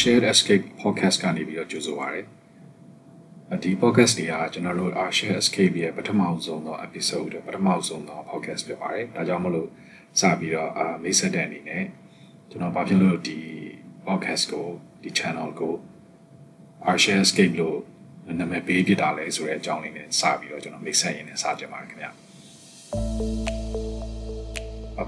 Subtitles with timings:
[0.00, 2.22] Shared Escape podcast ကနေပြီးတော့ကြိုဆိုပါရစေ။
[3.62, 9.68] ဒီ podcast တွေကကျွန်တော်တို့ Shared Escape ရဲ့ပထမဆုံးသော episode ပထမဆုံးသော podcast ဖြစ်ပါတယ်။ဒါကြောင့်မလို့
[10.20, 11.84] စပြီးတော့အာမိတ်ဆက်တဲ့အနေနဲ့
[12.50, 13.38] ကျွန်တော်ဘာဖြစ်လို့ဒီ
[14.06, 14.66] podcast ကို
[15.02, 15.74] ဒီ channel ကို
[17.02, 17.78] Shared Escape လို့
[18.40, 22.10] နာမည်ပေးပြတာလဲဆိုတဲ့အကြောင်းလေးနဲ့စပြီးတော့ကျွန်တော်မိတ်ဆက်ရင်းနဲ့စကြပါမယ်ခင်ဗျာ။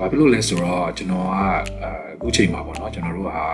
[0.00, 1.36] ဘာဖြစ်လို့လဲဆိုတော့ကျွန်တော်က
[1.82, 1.86] အ
[2.20, 3.46] ခုချိန်မှာပေါ့နော်ကျွန်တော်တို့ဟာ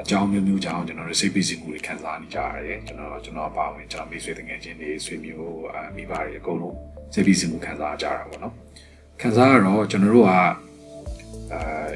[0.00, 5.56] အကြောင်းမျိုးမျိုးကြောင့်ကျွန်တော်တို့စိတ်ပီစီမှုတွေခံစားနေကြရတယ်ကျွန်တော်ကျွန်တော်ပါဝင်ကျွန်တော်မိတ်ဆွေတငယ်ချင်းတွေဆွေမျိုး
[5.96, 6.76] မိဘတွေအကုန်လုံး
[7.12, 8.54] စိတ်ပီစီမှုခံစားကြရတာပေါ့နော်
[9.20, 10.40] ခံစားရတော့ကျွန်တော်တို့ကအာ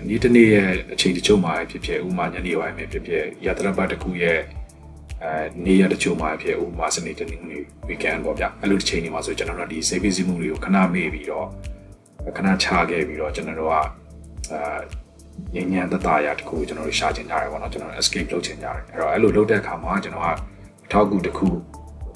[0.09, 4.39] နေ့တစ်နေ့ရဲ့အချိန်တချို့မှာဖြစ်ဖြစ်ဥမာညနေပိုင်းမှာဖြစ်ဖြစ်ရတရပတ်တစ်ခုရဲ့
[5.23, 5.33] အဲ
[5.65, 11.47] နေ့ရက်တချို့မှာဖြစ်ဥမာစနေတနင်္ဂနွေ weekend ပေါ့ဗျအဲ့လိုတစ်ချိန်တွေမှာဆိုကျွန်တော်တို့ဒီစိတ်ပီစီမှုတွေကိုခဏမေ့ပြီးတော့
[12.37, 13.75] ခဏချခဲ့ပြီးတော့ကျွန်တော်တို့က
[14.53, 14.79] အာ
[15.55, 20.29] ငြိမ်းချမ်းတတရာတခုကျွန်တော်တို့ရှာချင်ကြတယ်ပေါ့နော်ကျွန်တော် escape လုပ်ချင်ကြတယ်အဲ့တော့အဲ့လိုလုပ်တဲ့အခါမှာကျွန်တော်က
[20.85, 21.49] အထောက်အကူတစ်ခု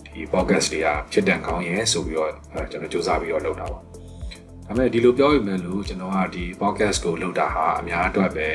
[0.06, 2.30] ဒီ podcast တွေကဖြစ်တန်ကောင်းရဲဆိုပြီးတော့
[2.70, 3.80] ကျွန်တော်စူးစမ်းပြီးတော့လုပ်တာပါဒါ
[4.66, 8.48] ပေမဲ့ဒီလိုပြောရမယ်လို့ကျွန်တော်ကဒီ podcast ကိုလုပ်တာဟာအများအတွက်ပဲ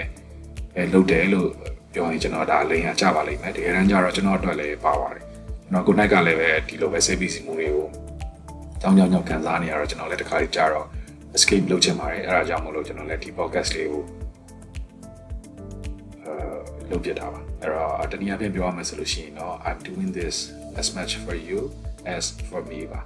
[0.76, 1.50] အဲလုပ်တယ်လို့
[1.94, 5.24] ပြောရင်ကျွန်တော်ဒါလိန်ရကြပါလိမ့်မယ်တကယ်တမ်းကျတော့ကျွန်တော်အတွက်လည်းပါပါတယ်
[5.64, 7.88] ကျွန်တော်ကိုနိုင်ကလည်းပဲဒီလိုပဲစိတ်ပီစီမှုတွေကို
[8.82, 10.88] ကြောင်းကြောင်းကြောင်းခံစားနေရတော့ကျွန်တော်လည်းတစ်ခါလေးကြာတော့
[11.38, 14.33] escape လုပ်ချင်ပါတယ်အဲ့ဒါကြောင့်မလို့ကျွန်တော်လည်းဒီ podcast လေးကိုအဲ
[16.92, 20.36] လုပ်ပြတာပါအဲ့တော့တနည်းအားဖြင့်ပြောရမယ်ဆိုလို့ရှိရင်တော့ I'm doing this
[20.82, 21.60] as much for you
[22.16, 23.02] as for me ပါ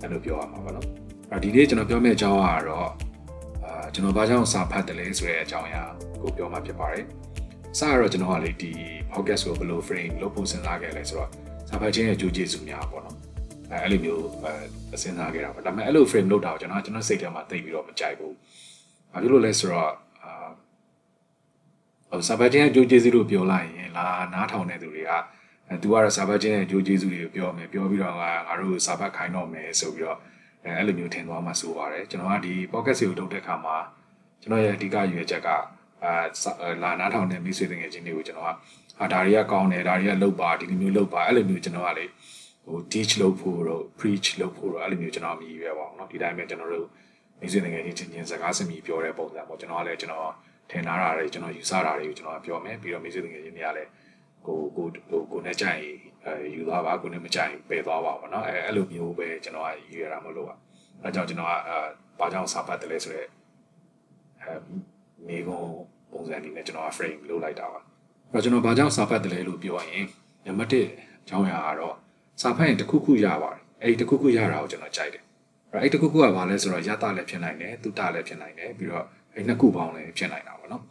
[0.00, 0.86] အဲ့လိုပြောရမှာပါနော်
[1.30, 2.90] အဲ့ဒီနေ့ကျွန်တော်ပြောမယ့်အကြောင်းကတော့
[3.64, 5.82] အာကျွန်တော်ဘာကြောင့်စာဖတ်တယ်လဲဆိုတဲ့အကြောင်းအရာ
[6.22, 7.04] ကိုပြောမှာဖြစ်ပါတယ်
[7.78, 8.72] စရတော့ကျွန်တော်ကလေဒီ
[9.12, 11.30] podcast ကိုဘယ်လို frame လုပ်ဖို့စဉ်းစားခဲ့လဲဆိုတော့
[11.68, 13.16] စာဖတ်ခြင်းရဲ့အကျိုးကျေးဇူးများပေါ့နော်
[13.70, 14.22] အဲအဲ့လိုမျိုး
[14.90, 18.32] အဲစဉ်းစားခဲ့တာပေါ့ဒါပေမဲ့အဲ့လို frame လုပ်တာကိုကျွန်တော်ကျွန်တော်စိတ်ထဲမှာသိပြီးတော့မကြိုက်ဘူး။
[19.12, 19.90] ဘာဖြစ်လို့လဲဆိုတော့
[22.11, 25.11] အာဟိုစာပတ်ချင်းအကျိုးကျေးဇူးလို့ပြောလိုက်ရင်လာနားထောင်တဲ့သူတွေက
[25.67, 30.17] အဲသူကတော့စာပတ်ချင်းရဲ့အကျိုးကျေးဇူးတွေကိုပြောမယ်ပြောပြီးတော့ငါတို့စာပတ်ခိုင်းတော့မယ်ဆိုပြီးတော့
[30.63, 33.75] အဲအဲ့လိုမျိုးထင်သွားမှဆိုပါတယ်ကျွန်တော်ကဒီ podcast ကိုလုပ်တဲ့အခါမှာ
[34.41, 35.49] ကျွန်တော်ရဲ့အဓိကရွေးချက်က
[36.03, 36.13] အာ
[36.83, 38.49] လာနားထောင်တဲ့မိတ်ဆွေငယ်ချင်းတွေကိုကျွန်တော်က
[39.01, 42.05] အာဒါတွေကကောင်းတယ်ဒါတွေကလုပ်ပါဒီလိုမျိုးလုပ်ပါအဲ့လိုမျိုးကျွန်တော်ကလေ
[42.65, 46.87] ဟို teach လုပ်ဖို့တော့ preach လုပ်ဖို့တော့အဲ့လိုမျိုးကျွန်တော်မြည်ရွယ်ပါအောင်เนาะဒီတိုင်းပဲကျွန်တော်တို့
[47.39, 50.31] မိတ်ဆွေငယ်ချင်းချင်းချင်းစကားစမြည်ပြောတဲ့ပုံစံပေါ့ကျွန်တော်ကလည်းကျွန်တော်
[50.71, 53.89] ထင်ထားတာတွေကျွန်တော်ယူဆတာတွေကိုကျွန်တော်ပြောမယ်ပြီးတော့မိတ်ဆွေငယ်ချင်းတွေကလည်း
[54.47, 55.81] ကိုကိုကိုကိုနဲ့ကြိုင်
[56.25, 60.55] အဲယူသွားပါကိုနဲ့မကြိုင်ပယ်သွားပါပေါ့เนาะအဲအဲ့လိုမျိုးပဲကျွန်တော်ကယူရတာမလို့ပါ
[61.03, 61.77] အဲကြောင့်ကျွန်တော်ကအဲ
[62.19, 63.29] ဘာကြောင့်စာဖတ်တယ်လဲဆိုတော့
[64.41, 64.53] အဲ
[65.27, 65.61] မိကုံ
[66.11, 67.79] ပုံစံအနေနဲ့ကျွန်တော်က frame လုပ်လိုက်တာပါ
[68.31, 70.05] အဲ့တော့ကျွန်တော်ဘာကြောင့်စာဖတ်တယ်လဲလို့ပြောရင်
[70.45, 71.95] နံပါတ်1အကြောင်းအရာကတော့
[72.41, 75.23] စာဖတ်ရင်တစ်ခုခုရပါတယ်အဲ့ဒီတစ်ခုခုရတာကိုကျွန်တော်ကြိုက်တယ်
[75.71, 79.05] အဲ့အဲ့တစ်ခုခုကဘာလဲဆိုတော့ရတာလည်းဖြစ်နိုင်တယ်သူတလည်းဖြစ်နိုင်တယ်ပြီးတော့
[79.38, 80.82] အဲ့နှစ်ခုပေါင်းလည်းဖြစ်နိုင်တာပေါ့နော်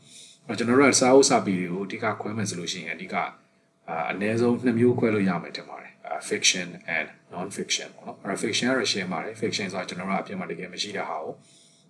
[0.48, 3.26] အဲ့တော့ကျွန်တော်တို့ကစာအုပ်စာပေတွေကိုအဓိကခွဲမယ်ဆိုလို့ရှိရင်အဓိကအာ
[4.12, 5.92] အနည်းဆုံးနှစ်မျိုးခွဲလို့ရမယ်ထင်ပါတယ်
[6.30, 11.34] fiction and non fiction ပေါ့နော်အဲ့တော့ fiction ကတော့ရှင်းပါတယ် fiction ဆိုတာကျွန်တော်တို့အပြင်မှာတကယ်မရှိတဲ့ဟာကို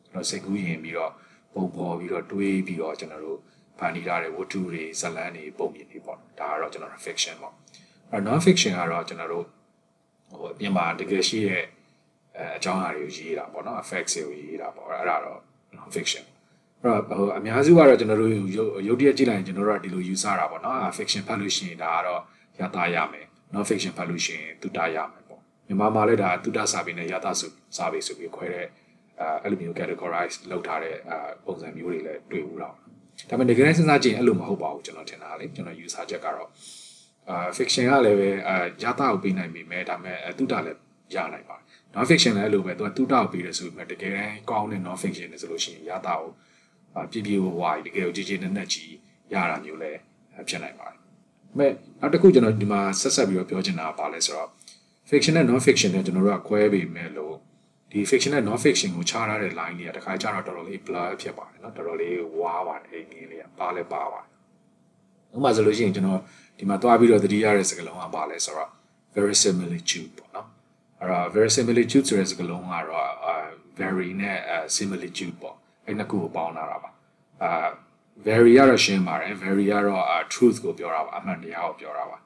[0.03, 1.11] ကျွန်တော်စိတ်ကူးရင်ပြီးတော့
[1.53, 3.39] ပုံပေါ်ပြီးတော့တွေးပြီးတော့ကျွန်တော်တို့
[3.79, 7.53] ဖန်တီးထားတဲ့ဝတ္ထုတွေဇာတ်လမ်းတွေပုံပြင်တွေပေါ့ဒါကတော့ကျွန်တော်တို့ fiction ပေါ့
[8.11, 9.45] အဲ non fiction ကတော့ကျွန်တော်တို့
[10.31, 11.63] ဟိုအပြင်မှာတကယ်ရှိရဲ့
[12.37, 15.39] အဲအကြောင်းအရာတွေကိုရေးတာပေါ့နော် effects တွေကိုရေးတာပေါ့အဲ့ဒါတော့
[15.77, 16.23] non fiction
[16.83, 18.31] အဲ့တော့ဟိုအများစုကတော့ကျွန်တော်တို့
[18.87, 22.21] ရုပ်တရက်ကြည့်လိုက်ရင်ကျွန်တော်တို့ကဒီလိုယူဆတာပေါ့နော် fiction ဖတ်လို့ရှိရင်ဒါကတော့
[22.59, 28.65] ရတာရမယ် non fiction ဖတ်လို့ရှိရင်သူတာရမယ်ပေါ့မြန်မာမှာလည်းဒါသူတာစာပေနဲ့ရတာစုစာပေဆိုပြီးခွဲတဲ့
[29.19, 32.73] အဲအဲ့လိုမျိုး categorize လုပ်ထားတဲ့အဲပုံစံမျိုးတွေလည်းတွေ့ဘူးတော့
[33.29, 36.49] ဒါပေမဲ့တကယ်စဉ်းစားကြည့်ရင်အဲ့လိုမဟုတ်ပါဘူးကျွန်တော်ထင်တာလေကျွန်တော်ယူဆချက်ကတော့
[37.29, 40.79] အာ fiction ကလည်းပဲအာရတာကိုပေးနိုင်ပြီမဲ့ဒါပေမဲ့သူတာလည်း
[41.15, 41.65] ရနိုင်ပါတယ်
[41.95, 46.31] non fiction လည်းအဲ့လိုပဲသူကသူတာကိုပေးတယ်ဆိုပေမဲ့တကယ်တမ်းကောင်းတဲ့ non fiction တွေဆိုလို့ရှိရင်ရတာကို
[47.12, 48.92] ပြပြဝဝတကယ်ကိုကြည်ကြည်နက်နက်ကြီး
[49.32, 49.98] ရတာမျိုးလည်း
[50.48, 50.98] ဖြစ်နိုင်ပါတယ်။
[51.58, 54.48] မဲ့နောက်တစ်ခုကျွန်တော်ဒီမှာဆက်ဆက်ပြီးတော့ပြောချင်တာကဘာလဲဆိုတော့
[55.10, 57.34] fiction နဲ့ non fiction နဲ့ကျွန်တော်တို့ကခွဲပြီးမဲ့လို့
[57.90, 64.28] ဒီ fiction နဲ့ non fiction ကိုခြားထားတဲ့ line တွေကတခါကျတော့တော်တော်လေး blur ဖြစ်ပါတယ်เนาะတော်တော်လေးဝါးပါတယ်အဲ့ဒီလေးကပါလဲပါပါတယ်။
[65.34, 66.20] ဥပမာဆိုလို့ရှိရင်ကျွန်တော်
[66.58, 68.70] ဒီမှာသွားပြီးတော့သတိရတဲ့စကားလုံးကဘာလဲဆိုတော့
[69.16, 70.48] verisimilitude ပေါ့နော်
[71.00, 73.10] အဲ့တော့ verisimilitude ဆိုတဲ့စကားလုံးကတော့
[73.80, 74.38] very နဲ့
[74.76, 75.56] similitude ပေါ့
[75.86, 76.90] အဲ့နှစ်ခုကိုပေါင်းလာတာပါ
[77.43, 77.67] အာ
[78.27, 80.03] very ကတော့ရှင်းပါတယ် very ကတော့
[80.33, 82.17] truth ကိုပြောတာပါအမှန်တရားကိုပြောတာပါ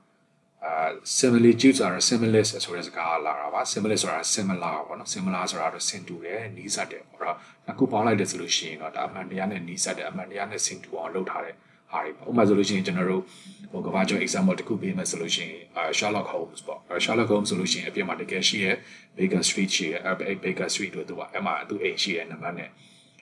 [0.65, 11.55] အာ similitude ဆိုတာ similar ဆိုတဲ့စကားလာတာပါ similar ဆိုတာ similar ပေါ့နော် similar ဆိုတာတော့ဆင်တူတယ်နီးစပ်တယ်ပေါ့အဲ့တော့နှစ်ခုပေါင်းလိုက်တယ်ဆိုလို့ရှိရင်တော့ဒါအမှန်တရားနဲ့နီးစပ်တယ်အမှန်တရားနဲ့ဆင်တူအောင်လုပ်ထားတယ်
[11.91, 13.23] ဟာတွေပေါ့ဥပမာဆိုလို့ရှိရင်ကျွန်တော်တို့
[13.71, 15.61] ဟိုကဘာကျော် example တစ်ခုပေးမယ်ဆိုလို့ရှိရင်
[15.97, 18.75] Sherlock Holmes ပေါ့ Sherlock Holmes ဆိုလို့ရှိရင်အပြင်မှာတကယ်ရှိရဲ့
[19.17, 20.01] Baker Street ရှိရဲ့
[20.43, 22.69] Baker Street တို့သူကအဲ့မှာသူအိမ်ရှိရဲ့နံပါတ်နဲ့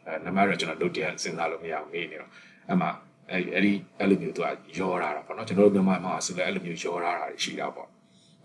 [0.09, 2.31] အဲနံပါတ်တော့ကျွန်တော်တို့တရားစဉ်းစားလို့မရဘူးမေးနေတော့
[2.67, 2.89] အဲ့မှာ
[3.31, 4.47] အဲ့အဲ့ဒီအဲ့လိုမျိုးသူက
[4.79, 7.88] ရောထားတာပေါ့နော်ကျွန်တော်တို့မြန်မာမှာဆိုလည်းအဲ့လိုမျိုးရောထားတာရှိတာပေါ့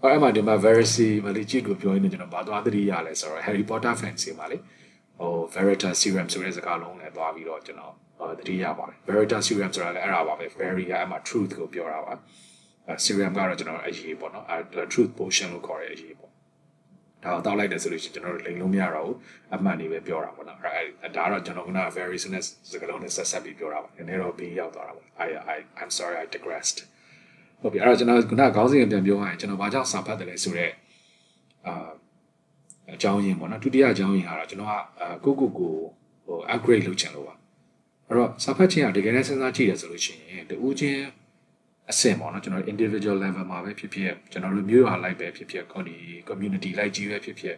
[0.03, 4.57] အဲ့မှာဒီမှာ Verity မလေးကြည့်ကိုပြောရင်းနဲ့ကျွန်တော်ဘာသွားသတိရလဲဆိုတော့ Harry Potter fans တွေမှာလေ
[5.19, 7.95] ဟို Veritas Serum ဆိုတဲ့စကားလုံးနဲ့သွားပြီးတော့ကျွန်တော်
[8.39, 12.13] သတိရပါတယ် Veritas Serum ဆိုတာလည်းအဲ့ဒါပါပဲ Very ကအဲ့မှာ truth ကိုပြောတာပါ
[13.05, 16.24] Serum ကတော့ကျွန်တော်အရေးပေါ့နော်အဲ truth potion လို့ခေါ်တဲ့အရေးပေါ့
[17.25, 19.17] ဒါကိုတောက်လိုက်တယ်ဆိုလို့ရှိရင်ကျွန်တော်တို့လိမ်လို့မရတော့ဘူး
[19.55, 20.59] အမှန်တွေပဲပြောတာပေါ့နော်
[21.03, 26.79] အဲဒါတော့ကျွန်တော်က very ဆိုတဲ့စကားလုံးနဲ့ဆက်ဆက်ပြီးပြောတာပါနည်းနည်းတော့ဘေးရောက်သွားတာပေါ့ I I I'm sorry I digressed
[27.61, 30.73] ဟုတ်ပြီအဲ့တော့ကျွန်တော်ခုနခေါင်းစဉ်ပြန်ပြောရရင်ကျွန်တော်ဘာကြောင့်စာဖတ်တယ်လဲဆိုတော့
[31.67, 31.91] အာ
[32.95, 34.75] အကြောင်းရင်းပေါ့နော်ဒုတိယအကြောင်းရင်းကတော့ကျွန်တော်က
[35.25, 35.73] ကိုကိုကို
[36.27, 37.35] ဟို upgrade လုပ်ချင်လို့ပါ
[38.09, 41.03] အဲ့တော့စာဖတ်ခြင်းကတကယ်လည်းစဉ်းစားကြည့်ရဆိုလို့ရှိရင်တူးချင်း
[41.91, 45.97] အဆင့်ပေါ့နော်ကျွန်တော် individual level မှာပဲဖြစ်ဖြစ်ကျွန်တော်တို့မျိုးရွာလိုက်ပဲဖြစ်ဖြစ်ဒီ
[46.29, 47.57] community လိုက်ကြီးပဲဖြစ်ဖြစ်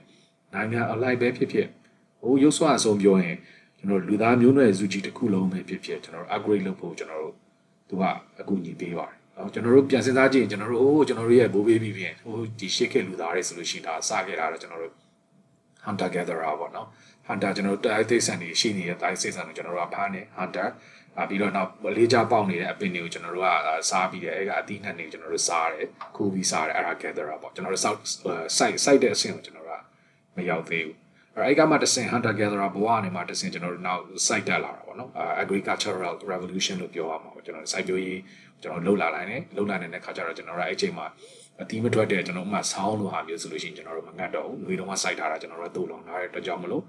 [0.54, 1.66] နိုင်ငံအလိုက်ပဲဖြစ်ဖြစ်
[2.20, 3.36] ဟိုရုပ်စွာအဆုံးပြောရင်
[3.78, 7.34] ကျွန်တော်လူသားမျိုးနွယ်စုကြီးတစ်ခုလုံးပဲဖြစ်ဖြစ်ကျွန်တော် upgrade လုပ်ဖို့ကျွန်တော်တို့
[7.88, 8.02] သူက
[8.40, 14.94] အကူအညီပေးပါတယ်နော်ကျွန်တော်တို့ပြန်စဉ်းစားကြည့်ရင်ကျွန်တော်တို့အိုးကျွန်တော်တို့ရဲ့ဘိုးဘေးပြီးပြင်ဟိုဒီရှေ့ခေတ်လူသားတွေဆိုလို့ရှိရင်ဒါစခဲ့တာတော့ကျွန်တော်တို့
[15.86, 16.88] hunter gatherer ပေါ့နော်
[17.28, 20.68] hunter ကျွန်တော်တို့တိုက်သိစံတွေရှိနေတဲ့တိုက်သိစံတွေကျွန်တော်တို့ကဖားနေ hunter
[21.28, 23.48] ပြီးတော့နောက်လေးချပေါက်နေတဲ့အပင်တွေကိုကျွန်တော်တို့က
[23.90, 25.86] စားပြီးတယ်အဲ့ကအသီးနှံတွေကျွန်တော်တို့စားတယ်
[26.16, 27.82] ခူးပြီးစားတယ်အဲ့ဒါ gatherer ပေါ့ကျွန်တော်တို့
[28.58, 29.82] site site တဲ့အဆင့်ကိုကျွန်တော်တို့က
[30.36, 30.96] မရောက်သေးဘူး
[31.36, 35.10] အဲ့အဲ့ကမှတဆင် hunter gatherer ဘဝအနေမှာတဆင်ကျွန်တော်တို့နောက် site တက်လာတာပေါ့နော်
[35.42, 38.20] agricultural revolution လို့ပြောရမှာပေါ့ကျွန်တော်တို့ site ပြိုးရေး
[38.62, 41.06] ကျွန်တော်လှုပ်လာနိုင်တယ်လှုပ်လာနေတဲ့ခါကျတော့ကျွန်တော်တို့အဲ့ချိန်မှာ
[41.62, 46.82] အတီးမထွက်တဲ့ကျွန်တော်ဥမာဆောင်းလိုဟာမျိုးဆိုလို့ရှိရင်ကျွန်တော်တို့မငတ်တော့ဘူးငွေတော့မှ site ထားတာကျွန်တော်တို့တူလောင်ထားတဲ့အတွက်ကြောင့်မလို့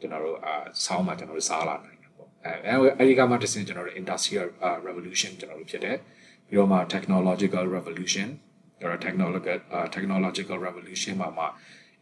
[0.00, 0.54] ကျွန်တော်တို့အာ
[0.84, 1.99] ဆောင်းမှာကျွန်တော်တို့စားလာနိုင်
[2.44, 4.48] အဲအဲဒီကမှတစ်ဆင့်ကျွန်တော်တို့ industrial
[4.86, 5.96] revolution ကျွန်တော်တို့ဖြစ်တယ်
[6.46, 8.28] ပြီးတော့မှ technological revolution
[8.80, 9.58] ကျွန်တော် technological
[9.94, 11.46] technological revolution မှာမှ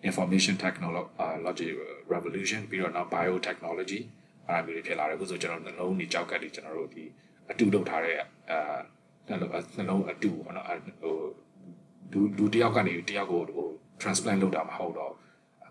[0.09, 1.69] information technology
[2.13, 4.01] revolution ပြီးတော့နောက် biotechnology
[4.49, 7.05] အားမျိုးတွေဖြစ်လာတယ်အခုဆိုကျွန်တော်နှလုံးကြီးကြောက်ကတ်တွေကျွန်တော်တို့ဒီ
[7.51, 8.17] အတူလုပ်ထားတဲ့
[8.51, 8.79] အာ
[9.29, 9.35] နှ
[9.89, 10.67] လုံးအတူပေါ့နော်
[11.03, 11.17] ဟို
[12.13, 13.69] လူလူတယောက်ကနေတယောက်ကိုဟို
[14.01, 15.13] transplant လုပ်တာမဟုတ်တော့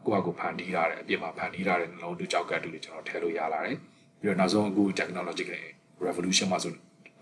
[0.05, 3.77] ကိုယ့်အကူဖန်တီးရတယ်အပြင်မှာဖန်တီးရတဲ့နှလုံးတူကြောက်ကတ်တွေကျွန်တော်ထည့်လို့ရလာတယ်
[4.19, 5.59] ပြီးတော့နောက်ဆုံးအခု technological
[6.05, 6.73] revolution မှာဆို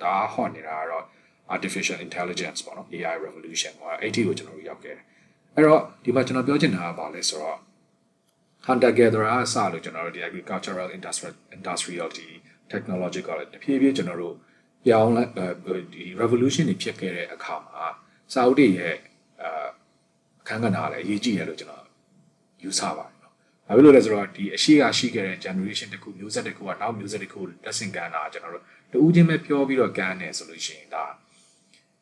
[0.04, 1.04] ဒါ hot နေတာကတော့
[1.56, 5.06] artificial intelligence ပေါ့နော် AI revolution ပေါ့အဲ့ဒီကိုကျွန်တော်တို့ရောက်ခဲ့တယ်
[5.56, 7.58] အဲ့တော့ဒီမှာကျွန်တော်ပြောချင်တာကဘာလဲဆိုတော့
[8.68, 12.28] hunter gatherer အစလို့ကျွန်တော်တို့ဒီ agricultural industrial industrial ဒီ
[12.72, 14.36] technological တဖြည်းဖြည်းကျွန်တော်တို့
[14.86, 15.24] ပြောင်းလဲ
[15.94, 17.84] ဒီ revolution တွေဖြစ်ခဲ့တဲ့အခါမှာ
[18.34, 18.96] စာအုပ်တွေရဲ့
[20.42, 21.86] အခန်းကဏ္ဍလည်းအရေးကြီးတယ်လို့ကျွန်တော်
[22.64, 23.15] ယူဆပါတယ်။
[23.68, 31.06] ဘာဖြစ်လို့လဲဆိုတော့ဒီအရှိကရှိခဲ့တဲ့ generation တစ်ခုမျိုးဆက်တစ်ခုကနောက်မျိုးဆက်တစ်ခုလက်ဆင့်ကမ်းတာကျွန်တော်တို့တူးချင်းပဲပြောပြီးတော့ကမ်းတယ်ဆိုလို့ရှိရင်ဒါ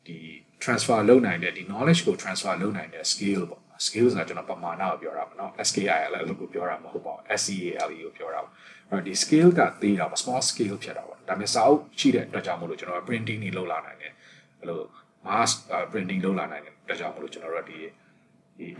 [0.06, 0.18] ဒီ
[0.63, 8.54] transfer လုပ်နိုင်တဲ့ဒီ knowledge ကို transfer လုပ်နိုင်တဲ့ skill ပေါ့ skill ဆိုတာကျွန်တော်ပမာဏကိုပြောတာပေါ့နော် SKIL လို့ကိုပြောတာမဟုတ်ပါဘူး SEAL ကိုပြောတာပေါ့
[8.89, 14.13] အဲ့တော့ဒီ skill ကသေးတာပေါ့ small scale ဖြစ်တာပေါ့ဒါပေမဲ့စာအုပ်ရှိတဲ့အတွက်ကြောင့်မလို့ကျွန်တော် printing တွေလုပ်လာနိုင်တယ်
[14.60, 14.80] အဲ့လို
[15.25, 15.50] mass
[15.92, 17.80] printing လုပ်လာနိုင်တယ်အတွက်ကြောင့်မလို့ကျွန်တော်တို့ဒီ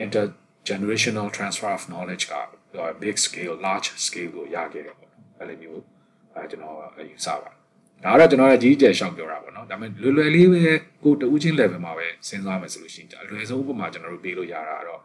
[0.04, 0.26] inter
[0.70, 2.34] generational transfer of knowledge က
[3.04, 5.82] big scale large scale ကိုရခဲ့တယ်ပေါ့နော်အဲ့လိုမျိုး
[6.36, 7.64] အဲကျွန်တော်ယူဆပါတယ်
[8.04, 10.62] ဒါကတော့ကျွန်တော်ရဲ့ကြီးကျယ်ရှောက်ပြောတာပေါ့နော်ဒါပေမဲ့လွယ်လွယ်လေးပဲ
[11.04, 15.02] ကိုတူးချင်း level မှာပဲစဉ်းစားမယ်ဆိုလို့ရှိရင်အလွယ်ဆုံးဥပမာကျွန်တော်တို့ပေးလို့ရတာကတော့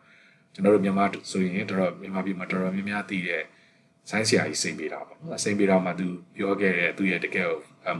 [0.54, 3.42] ကျွန်တော်တို့မြန်မာဆိုရင်တော်တော်မြန်မာပြည်မှာတော်တော်များများသိတဲ့
[4.10, 7.48] ဆိုင်းဆရာကြီးစိန်ပေးတာပေါ့နော်စိန်ပေးတာမှာသူပြောခဲ့တဲ့သူရဲ့တကယ်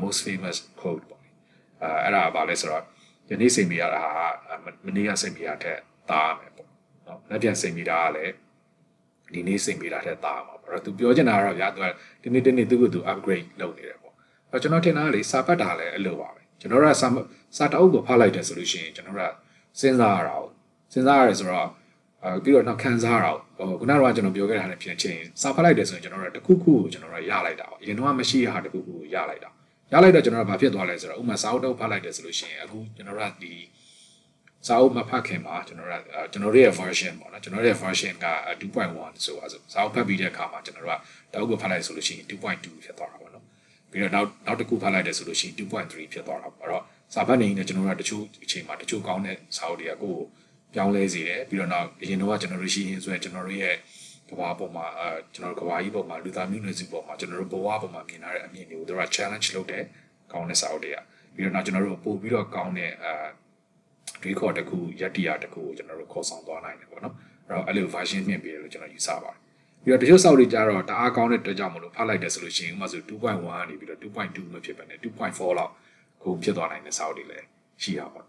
[0.02, 1.22] most famous quote ပေါ့
[1.82, 2.84] အဲအဲ့ဒါဘာလဲဆိုတော့
[3.30, 4.54] ယနေ့စိန်ပေးရတာဟာ
[4.86, 5.76] မနေ့ကစိန်ပေးရတဲ့
[6.10, 6.68] တားမယ်ပေါ့
[7.06, 8.32] နော်လက်ပြန်စိန်ပေးတာကလည်း
[9.34, 11.86] ဒီနေ့စိတ်ပေးတာတဲ့တာမှာပေါ့တော့သူပြောချင်တာကတော့ဗျာသူက
[12.22, 14.14] ဒီနေ့တနေ့သူ့ကိုသူ upgrade လုပ်နေတယ်ပေါ့
[14.50, 17.08] အဲ့ကျွန်တော်ထင်တာကလေစာပတ်တာလည်းအလိုပါပဲကျွန်တော်တို့ကစာ
[17.56, 20.46] စာတအုပ်ကိုဖတ်လိုက်တယ်ဆိုလို့ရှိရင်ကျွန်တော်တို့ကစဉ်းစားရတာကို
[20.92, 21.68] စဉ်းစားရတယ်ဆိုတော့
[22.24, 29.50] အဲပြီးတော့နောက်ခံစားရတာဟိုခုနကကျွန်တော်ပြောခဲ့တာလည်းဖြစ်ချင်းစာဖတ်လိုက်တယ်ဆိုရင်ကျွန်တော်တို့တခုခုကိုကျွန်တော်တို့ရလိုက်တာပေါ့အရင်တော့မရှိရတာတခုခုကိုရလိုက်တာ
[29.92, 33.52] ရလိုက်တော့ကျွန်တော်တို့ဘာဖြစ်သွားလဲဆိုတော့ဥမာစာအုပ်တော့ဖတ်လိုက်တယ်ဆိုလို့ရှိရင်အခုကျွန်တော်တို့ကဒီ
[34.66, 38.26] စာအုပ်မဖတ်ခင်မှာကျွန်တော်တို့ကျွန်တော်တို့ရဲ့ version ပေါ့နော်ကျွန်တော်တို့ရဲ့ version က
[38.60, 43.44] 2.1ဆိုပါဆိုစာအုပ်ဖတ်ပြီးတဲ့အခါမှာကျွန်တော်တို့ကတောက်ကိုဖတ်လိုက်ဆိုလို့ရှိရင်2.2ဖြစ်သွားတာပေါ့နော်
[43.90, 46.82] ပြီးတော့နောက်နောက်တစ်ခုဖတ်လိုက်တယ်ဆိုလို့ရှိရင်2.3ဖြစ်သွားတာပေါ့အဲ့တော့
[47.14, 50.22] စာဖတ်နေရင်ကျွန်တော်တို့ကတချို့အချိန်မှာတချို့ကောင်းတဲ့စာအုပ်တွေကကိုယ်
[50.74, 53.74] ပြောင်းလဲစေတယ်ပြီးတော့နောက်အရင်တော့ကျွန်တော်တို့ရှိရင်ဆိုရင်ကျွန်တော်တို့ရဲ့
[54.30, 59.82] ကဘာပေါ်မှာအဲကျွန်တော်တို့ကဘာကြီးပေါ်မှာလူသားမျိုးနွယ်စုပေါ်မှာကျွန်တော်တို့ဘဝပေါ်မှာမြင်ရတဲ့အမြင်တွေကိုတို့က challenge လုပ်တယ်
[60.32, 60.96] ကောင်းတဲ့စာအုပ်တွေက
[61.34, 63.12] ပြီးတော့နောက်ကျွန်တော်တို့ပို့ပြီးတော့ကောင်းတဲ့အဲ
[64.22, 67.14] တွေးခေါ်တစ်ခုယက်တီယာတစ်ခုကိုကျွန်တော်တို့ခေါ်ဆောင်သွားနိုင်တယ်ပေါ့နော်
[67.48, 69.36] အဲ့တော့အဲ့လို version မြင့်ပေးတယ်လို့ကျွန်တော်ယူဆပါတယ်
[69.84, 75.72] ပြီးတော့တချို့စောက်တွေကြတော့တအားကောင်းတဲ့အတွက်ကြောင့်မလို့ဖတ်လိုက်တယ်ဆိုလို့ရှိရင်ဥပမာဆို2.1ကနေပြီးတော့2.2မဖြစ်ပဲနဲ့2.4လောက်
[76.22, 77.46] ကိုဖြစ်သွားနိုင်တဲ့စောက်တွေလည်း
[77.82, 78.22] ရှိရပါ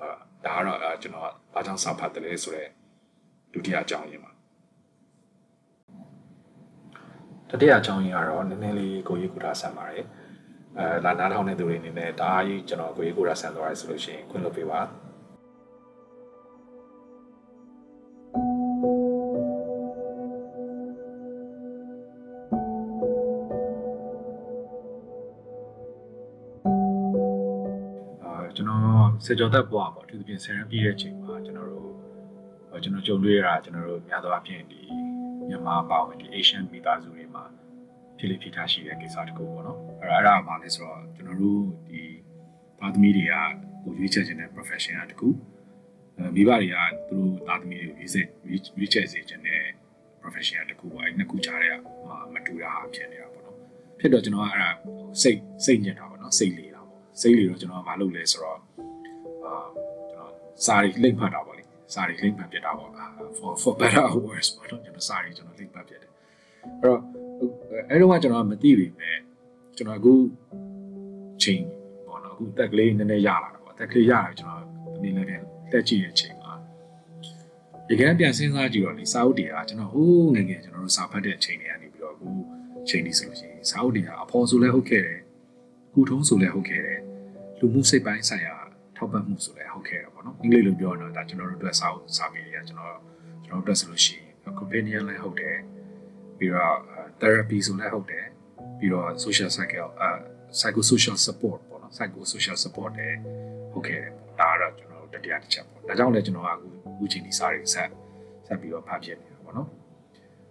[0.00, 0.08] အဲ
[0.44, 1.24] ဒါကတော့ကျွန်တော်
[1.54, 2.68] ဘာကြောင့်စာဖတ်တယ်လဲဆိုတော့
[3.52, 4.30] ဒုတိယအကြောင်းရင်းပါ
[7.50, 10.04] တတိယအကြောင်းရင်းကတော့နည်းနည်းလေးကိုရေးကူတာဆက်ပါတယ်
[10.78, 14.80] အဲလာနားထောင်တဲ့သူတွေအနေနဲ့ဒါကြီးကျွန်တော်ကိုရေးကိုရာဆန်သွားရဆိုလို့ရှိရင်ခွင့်လွှတ်ပေးပါ
[28.56, 31.90] ကျွန်တော်စေကြောသက်ဘွားပေါ့အထူးသဖြင့်ဆယ်ရန်ပြည့်တဲ့အချိန်မှာကျွန်တော်တို့
[32.82, 34.80] ကျွန်တော်ကြုံတွေ့ရတာကျွန်တော်တို့များသောအားဖြင့်ဒီ
[35.48, 37.44] မြန်မာပါဝင်ဒီ Asian မိသားစုတွေမှာ
[38.18, 42.02] ဖြစ်လိဖြစ်ထားရှိတဲ့ကိစ္စတခုပေါ့နော်အဲ့ဒါအဲ့ဒါဘာလဲဆိုတော့ကျွန်တော်တို့ဒီ
[42.78, 43.34] သားသမီးတွေက
[43.82, 45.28] ကိုရွေးချယ်ခြင်းတဲ့ profession တခု
[46.34, 46.76] မိဘတွေက
[47.08, 48.26] သူတို့သားသမီးတွေကိုရွေးချက်
[48.76, 49.62] ရွေးချယ်စေခြင်းတဲ့
[50.22, 51.74] profession တခုပေါ့အဲ့နှစ်ခုကြားတဲ့
[52.34, 53.56] မတူတာဖြစ်နေတာပေါ့နော်
[54.00, 54.70] ဖြစ်တော့ကျွန်တော်ကအဲ့ဒါ
[55.22, 56.73] စိတ်စိတ်ညစ်တာပေါ့နော်စိတ်လေတာပေါ့
[57.20, 58.58] စိတ်လေတော့ကျွန်တော်ကမလုပ်လဲဆိုတော့
[59.44, 59.54] အာ
[60.10, 60.30] ကျွန်တော်
[60.66, 61.62] စာရီလိမ့်ဖတ်တာပေါ့လေ
[61.94, 62.90] စာရီလိမ့်ဖတ်ပြတာပေါ့
[63.38, 66.10] for for better or worse ပေါ့နော်ကျွန်တော်စာရီကျွန်တော်လိမ့်ဖတ်ပြတယ်
[66.80, 67.00] အဲ့တော့
[67.90, 69.18] အဲ့တော့ကျွန်တော်မသိပေမဲ့
[69.76, 70.14] ကျွန်တော်အခု
[71.42, 71.62] ချိန်
[72.06, 74.62] ပေါ့နော်အခုတက်ကလေးနည်းနည်းရလာတာပေါ့တက်ကလေးရလာကျွန်တော်
[75.02, 76.52] ဒီနေ့လည်းတက်ကြည့်တဲ့ချိန်မှာ
[77.88, 82.28] ဒီကနေ့ပြန်စဉ်းစားကြည့်တော့ဒီစာအုပ်တွေကကျွန်တော်ဟိုးငယ်ငယ်ကျွန်တော်တို့စာဖတ်တဲ့ချိန်တွေကနေပြီးတော့အခု
[82.88, 85.20] ချိန်ဒီဆိုလို့ရှိရင်စာအုပ်တွေကအဖော်ဆိုလဲဟုတ်ခဲ့တယ်
[85.94, 87.00] ကုထုံးဆိုလဲဟုတ်ခဲ့တယ်
[87.58, 88.56] လူမှုစိတ်ပိုင်းဆိုင်ရာ
[88.96, 92.96] ထောက်ပံ့မှုဆိုလဲဟုတ်ခဲ့တယ်ပေါ့နော်အင်္ဂလိပ်လိုပြောတော့ဒါကျွန်တော်တို့အတွက်စာအုပ်စာပေတွေကကျွန်တော်
[93.44, 95.56] ကျွန်တော်တို့အတွက်ဆိုလို့ရှိရင် companion လည်းဟုတ်တယ်
[96.38, 96.78] ပြီးတော့
[97.20, 98.26] therapy ဆိုလည်းဟုတ်တယ်
[98.78, 100.10] ပြီးတော့ social cycle အဲ
[100.58, 103.18] psycho social support ပေါ့နော် psycho social support လည်း
[103.72, 107.88] ဟုတ်ခဲ့တယ်ပေါ့ဒါကတော့ကျွန်တော်တို့တတိယတစ်ချက်ပေါ့ဒါကြောင့်လည်းကျွန်တော်ကအခုအခုချိန်ဒီစာတွေဆက်
[108.46, 109.68] ဆက်ပြီးတော့ဖတ်ဖြစ်နေတာပေါ့နော်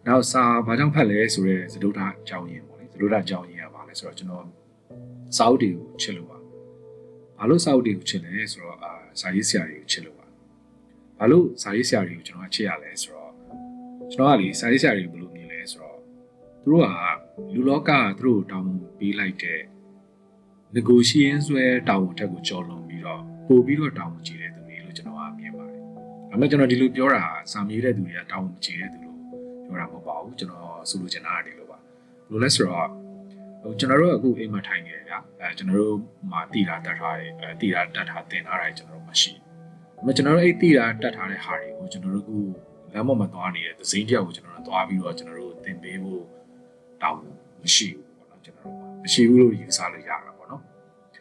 [0.07, 4.45] နောက်စာဘာကြောင့်ဖတ်လဲဆိုတော့သဒုဒ္ဓအကြောင်းရင်းပေါ့လေသဒုဒ္ဓအကြောင်းရင်းကဘာလဲဆိုတော့ကျွန်တော်
[5.37, 6.37] စာအုပ်တွေကိုချစ်လို့ပါ
[7.37, 10.27] ဘာလို့စာအုပ်တွေကိုချစ်လဲဆိုတော့အာစာရေးဆရာတွေကိုချစ်လို့ပါ
[11.19, 13.31] ဘာလို့စာရေးဆရာတွေကိုကျွန်တော်ချစ်ရလဲဆိုတော့
[14.11, 15.97] ကျွန်တော်ကလေစာရေးဆရာတွေဘယ်လိုမြင်လဲဆိုတော့
[16.63, 16.89] သူတို့က
[17.53, 19.61] လူလောကကသူတို့တောင်းပေးလိုက်တဲ့
[20.75, 25.81] negotiation ဆွဲတောင်းဝန်ထက်ကိုကြော်လွန်ပြီးတော့ပို့ပြီးတော့တောင်းဝန်ကြည့်တဲ့သူတွေလို့ကျွန်တော်ကမြင်ပါတယ်။
[26.29, 29.17] ဒါပေမဲ့ကျွန်တော်ဒီလိုပြောတာစာမြေးတဲ့သူတွေကတောင်းဝန်ကြည့်တဲ့သူလို့
[29.65, 33.02] ပြောတာမဟုတ်ပါဘူးကျွန်တော်ဆိုလိုချင်တာကဒီလိုပါ။ဘယ်လိုလဲဆိုတော့
[33.63, 35.97] ဟိုကျွန်တော်တို့အခုအိမ်မှာထိုင်နေကြဗျာအဲကျွန်တော်တို့
[36.31, 39.43] မှာတည်တာတတ်ထားတယ်အဲတည်တာတတ်ထားတင်ထားတယ်ကျွန်တော်တို့မရှိဘူး။
[39.97, 42.37] ဒါပေမဲ့ကျွန်တော်တို့အဲ့တည်တာတတ်ထားတဲ့ဟာတွေကိုကျွန်တော်တို့အခု
[42.93, 46.23] လမ်းပေါ်မှာသွားနေတဲ့သစိမ်းတယောက်ကိုကျွန်တော်တို့သွားပြီးတော့ကျွန်တော်တို့သင်ပေးဖို့
[47.01, 47.19] တောင်း
[47.63, 50.65] မရှိဘူးပေါ့နော်ကျွန်တော်တို့မရှိဘူးလို့ယူဆလို့ရတာပေါ့နော်ဒါ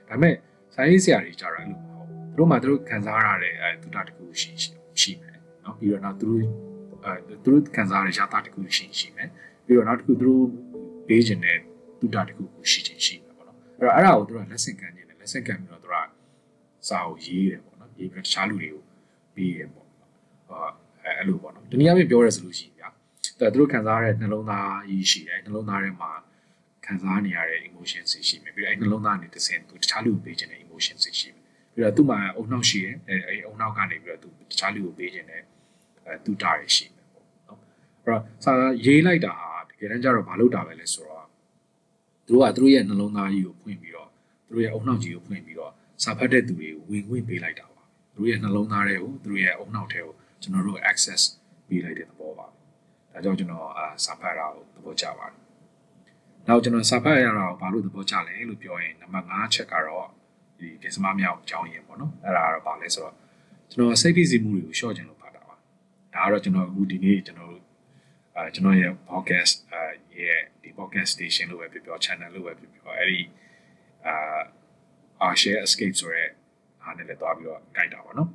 [0.08, 0.34] ပေမဲ့
[0.74, 4.50] စာရေးဆရာတွေကြတော့အဲ့လိုမဟုတ်သူတို့မှသူတို့ခံစားရတဲ့အဲသူတာတခုရှိ
[5.00, 6.44] ရှိမယ်နော်ပြီးတော့နောက်သူတို့
[7.04, 7.12] အဲ
[7.44, 9.28] သူတို့ခံစားရတဲ့ရတာတခုရှိရှိမယ်
[9.64, 10.44] ပြီးတော့နောက်တစ်ခုသူတို့
[11.08, 11.58] ပေးခြင်းတဲ့
[12.02, 15.96] သူတာတခုရှိချင်းရှိမယ်ပေါ့နော်အဲ့တော့အဲ့ဒါကိုသူတို့လက်ဆင့်ခံနေတယ်လက်ဆင့်ခံပြီးတော့သူက
[16.88, 18.82] စာကိုရေးတယ်ပေါ့နော်ရေးပြီးတခြားလူတွေကို
[19.34, 19.88] ပေးရပေါ့
[20.48, 20.60] ဟာ
[21.18, 22.88] အဲ့လိုပေါ့နော်တနည်းအားဖြင့်ပြောရဆိုလို့ရှိရင်ဗျာ
[23.38, 26.10] အဲသူတို့ခံစားရတဲ့နှလုံးသားကြီးရှိတယ်နှလုံးသားထဲမှာ
[26.86, 31.42] ခံစားနေရတဲ့ emotion တွေရှိမယ်ပြီးတော့အဲနှလုံးသားနေတစ်ဆင့်သူတခြားလူကိုပေးခြင်းတဲ့ emotion တွေရှိမယ်
[31.74, 35.42] ပြီးတော့သူ့မှာအုံနောက်ရှိတယ်အဲအဲအုံနောက်ကနေပြီးတော့သူတခြားလူကိုပေးခြင်းတဲ့
[36.06, 38.52] အဲသူတာရရှိမယ်ပေါ့နော်အဲ့တော့စာ
[38.84, 41.21] ရေးလိုက်တာဟာတကယ်တမ်းကျတော့မလုပ်တာပဲလဲဆိုတော့
[42.26, 44.08] သူတို့ကသူတို့ရဲ့နှလုံးသားကြီးကိုဖွင့်ပြီးတော့
[44.46, 47.82] သူတို့ရဲ့အုံနောက်ကြီးကိုဖွင့်ပြီးတော့စာဖတ်တဲ့သူတွေကိုဝင်ဝင်ပေးလိုက်တာပါ
[48.14, 51.22] သူတို့ရဲ့နှလုံးသားတွေကိုသူတို့ရဲ့အုံနောက်ထဲကိုကျွန်တော်တို့ access
[51.68, 55.36] ပေးလိုက်တဲ့သဘောပါဒါကြောင့်ကျွန်တော်အာစာဖတ်တာကိုသဘောကျပါတယ်
[56.48, 60.06] နောက်ကျွန်တော်စာဖတ်ရတာကိုဘာလို့သဘောကျလဲလို့ပြောရင်နံပါတ်5ချက်ကတော့
[60.58, 63.14] ဒီကစ္စမမြောက်အကြောင်းရင်းပေါ့နော်အဲ့ဒါကတော့ဘာလဲဆိုတော့
[63.70, 67.62] ကျွန်တော်စိတ်ဖိစီးမှုတွေကိုရှော့ခြင်းလို့ဖတ်တာပါဒါကတော့ကျွန်တော်အခုဒီနေ့ကျွန်တော်တို့
[68.36, 69.82] အဲကျွန်တော်ရဲ့ podcast အဲ
[70.20, 70.51] ရဲ့ဒီ
[70.82, 73.20] podcast station လို့ပဲပြောပြော channel လို့ပဲပြောပြောအဲ့ဒီ
[74.06, 74.14] အာ
[75.24, 76.24] our share escape ဆိုရဲ
[76.82, 78.28] အားနဲ့လည်းတွားပြီးတော့ကြိုက်တာပါနော်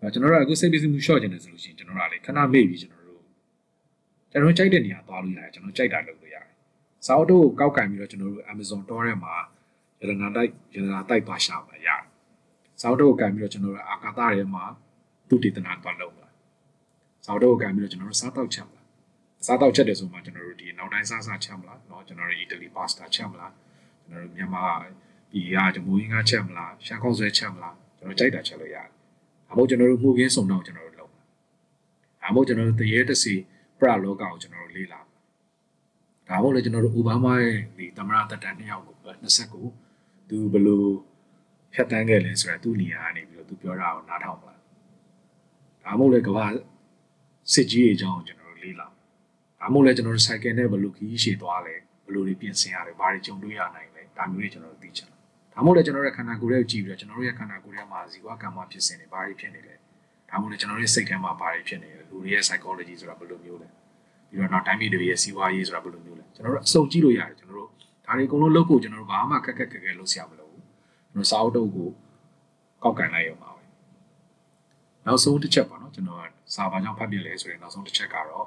[0.00, 3.22] အဲကျွန်တော်တို့အခုစိတ်ဖိစီးမှုရှော့ခြင်းတယ်ဆိုလို့ရှိရင်ကျွန်တော်တို့ကလေခဏမေ့ပြီးကျွန်တော်တို့
[4.32, 6.46] ကျွန်တော်ကြိုက်တဲ့နေရာသွားလို့ရတယ်ကျွန်တော်ကြိုက်တာလုပ်လို့ရတယ်
[7.06, 9.34] စာအုပ်တို့ကိုကောက်ကင်ပြီးတော့ကျွန်တော်တို့ Amazon တောထဲမှာ
[10.00, 12.00] ရတနာတိုက်ရတနာတိုက်သွားရှာမှာရတယ်။
[12.80, 14.64] စာအုပ်တို့ကိုကင်ပြီးတော့ကျွန်တော်တို့အာကာသထဲမှာ
[15.28, 16.28] သူတည်တနာသွားလုပ်လာ။
[17.24, 18.75] စာအုပ်တို့ကိုကင်ပြီးတော့ကျွန်တော်တို့စားတောက်ချက်မလား။
[19.45, 23.51] စားတောက်ချက်တယ်ဆိုမှကျွန်တော်တို့ဒီနောက်တိုင်းစားစားချက်မလား။เนาะကျွန်တော်တို့ Italy pasta ချက်မလား။
[24.05, 24.65] ကျွန်တော်တို့မြန်မာ
[25.31, 28.87] ပြည်ကဂျမူရင်းကချက်မလား။ရှမ်းကောက်ဆွဲချက်မလား။ကျွန်တော်ကြိုက်တာချက်လို့ရတယ်။
[29.47, 31.23] ဒါမှမဟုတ်ကျွန်တော်တို့မှုခင်းစုံတော့ကျွန်တော်တို့လုပ်မှာ။
[32.21, 33.33] ဒါမှမဟုတ်ကျွန်တော်တို့တရေတစီ
[33.79, 35.01] ပရလောကကိုကျွန်တော်တို့လေ့လာ
[36.27, 39.65] ဒါမှမဟုတ်လေကျွန်တော်တို့အိုဘားမားရဲ့ဒီသမရတက်တန်နှစ်ယောက်ကို20ကို
[40.29, 40.85] သူဘယ်လို
[41.73, 46.45] ဖြတ်တန်းခဲ့လဲဆိုတာသူ့နေရာကနေပြီးတော့သူပြောတာကိုနားထောင်ပါဒါမှမဟုတ်လေကဘာ
[47.53, 48.87] စစ်ကြီးအကြောင်းကိုကျွန်တော်တို့လေ့လာ
[49.66, 55.16] ဒါမှမဟုတ်လေကျွန်တော်တို့ cycle နဲ့ဘယ်လိုခီးရှည်သွားလဲဘယ်လိုတွေပြင်ဆင်ရတယ်ဘာတွေကြုံတွေ့ရနိုင်လဲဒါမျိုးတွေကျွန်တော်တို့သိချင်တယ်
[55.54, 59.74] ဒါမှမဟုတ်လေကျွန်တော်တို့ခန္ဓာကိုယ်ရဲ့ကြည့်ပြီးတော့ကျွန်တော်တို့ရဲ့ခန္ဓာကိုယ်ထဲမှာဇီဝကမ္မဖြစ်စဉ်တွေဘာတွေဖြစ်နေလဲ
[60.30, 63.68] ဒါမှမဟုတ်လေကျွန်တော်တို့ရဲ့စိတ်ထဲမှာဘာတွေဖြစ်နေလဲလူတွေရဲ့ psychology ဆိုတာဘယ်လိုမျိုးလဲ
[64.28, 67.68] ပြီးတော့နောက်တိုင်းပြည်တွေရဲ့စီးပွားရေးဆိုတာဘယ်လိုမျိုးလဲကျွန်တော်တို့အစုံကြည့်လို့ရတယ်ကျွန်တော်တို့
[68.06, 70.64] ဒါတွေအကုန်လုံးလုပ်ဖို့ကျွန်တော်တို့ဘာမှခက်ခက်ခက်ခက်လုပ်ဆရာမလိုဘူး
[71.12, 71.88] ကျွန်တော်စာအုပ်တုပ်ကို
[72.82, 73.62] ကောက်ကန်လိုက်ရုံပါပဲ
[75.06, 76.22] နောက်ဆုံးတစ်ချက်ပေါ့နော်ကျွန်တော်က
[76.54, 78.46] စာဘာကြောင့်ဖတ်ပြလဲဆိုရင်နောက်ဆုံးတစ်ချက်ကတော့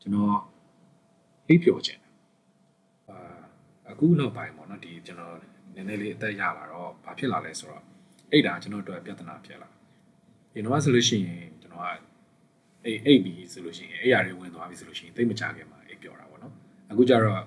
[0.00, 0.36] ကျွန်တော်
[1.48, 2.00] အိပ်ပျော်ခြင်း
[3.08, 3.18] အာ
[3.90, 5.36] အခုနောက်ပိုင်းပေါ့နော်ဒီကျွန်တော်
[5.74, 7.84] နည်းနည်းလေးအသက်ရလာတော့ဘာဖြစ်လာလဲဆိုတော့
[8.32, 9.68] အိတ်ဒါကျွန်တော်တို့ပြဿနာဖြစ်လာ
[10.52, 11.88] ဒီတော့ဆိုလို့ရှိရင်ကျွန်တော်က
[12.84, 16.54] အိတ်အိတ်ပြီးဆိုလို့ရှိရင်အိတ်ရတွေဝင်သွားပြီဆိုလို့ရှိရင်သိမကြခင်မှာအိတ်ပျော်တာပေါ့နော်
[16.90, 17.42] အခုကျတော့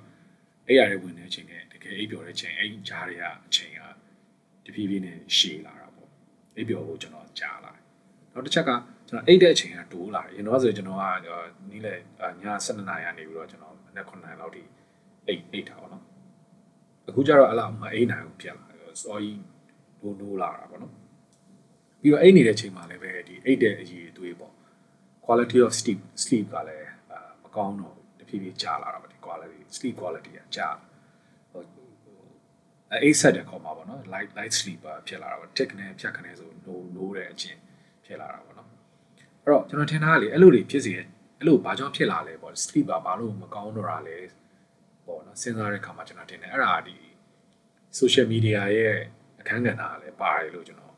[0.68, 3.80] အိတ်ရတွေဝင်တဲ့အချိန်နဲ့တကယ်အိတ်ပျော်တဲ့အချိန်အိတ်ကြားတွေကအချိန်က
[4.66, 6.10] တဖြည်းဖြည်းနဲ့ရှည်လာတာပေါ့
[6.56, 7.84] အိတ်ပျော်ဖို့ကျွန်တော်ကြားလာတယ်
[8.34, 8.72] နောက်တစ်ချက်က
[9.12, 11.04] ကျွန်တော်အိတ်တဲ့အချိန်ကတိုးလာတယ်ရင်တော့ဆိုကျွန်တော်က
[11.70, 11.98] နီးလေည
[12.66, 14.64] 7နာရီကနေပြီးတော့ကျွန်တော်နေ့9နာရီလောက်ထိ
[15.28, 16.04] အိတ်အိတ်ထားပါတော့
[17.10, 19.40] အခုကျတော့အလားမအိတ်နိုင်ဘူးဖြစ်လာတယ်စော်ကြီး
[20.02, 20.94] ဒိုးဒိုးလာတာပေါ့နော်
[22.02, 24.54] ပြီးတော့အိတ်နေတဲ့ချိန်မှာလည်းပဲဒီအိတ်တဲ့အရေးအသွေးပေါ့
[25.26, 26.90] quality of sleep sleep ကလည်း
[27.44, 30.70] မကောင်းတော့တဖြည်းဖြည်းကျလာတာပါဒီ quality sleep quality ကကျလာ
[33.04, 37.60] အိတ်ဆက်တဲ့ခေါ်မှာပေါ့နော် light light sleeper ဖြစ်လာတာပေါ့ tick နဲ့ဖြတ်ခနဲ့ဆိုနိုးနိုးတဲ့အချင်း
[38.06, 38.61] ဖြစ်လာတာပေါ့နော်
[39.44, 41.06] အဲ့တော့ကျွန်တော်ထင်တာကလေအဲ့လိုတွေဖြစ်စီရဲ့
[41.40, 44.18] အဲ့လိုဘာကြောင့်ဖြစ်လာလဲပေါ့ sleep ကဘာလို့မကောင်းတော့တာလဲ
[45.06, 46.98] ပေါ့နော်စဉ်းစားတဲ့အခါမှာကျွန်တော်ထင်တယ်အဲ့ဒါဒီ
[48.00, 48.98] social media ရဲ့
[49.40, 50.94] အခန်းကဏ္ဍကလည်းပါတယ်လို့ကျွန်တော်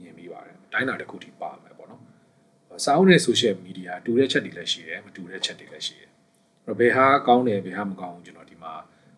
[0.00, 2.02] မြင်ပြီးပါတယ်တိုင်းတာတစ်ခုထိပါမယ်ပေါ့နော်
[2.84, 6.10] စာအုပ်နဲ့ social media တူတဲ့ချက်တွေလည်းရှိတယ်မတူတဲ့ချက်တွေလည်းရှိတယ်
[6.64, 8.74] အဲ့တော့ဘယ်ဟာကောင်းတယ်ဘယ်ဟာမကောင်းဘူးကျွန်တော်ဒီမှာ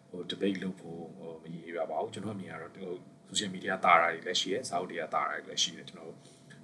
[0.09, 2.93] ဟို debate လုပ်ဖို့ဟိုမရည်ရပါဘူးကျွန်တော်မြင်ရတော့ဟို
[3.29, 6.13] social media တာတာတွေလည်းရှိတယ်စာအုပ်တွေကတာတာတွေလည်းရှိတယ်ကျွန်တော်